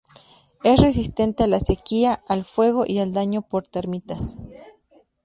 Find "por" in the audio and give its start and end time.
3.43-3.67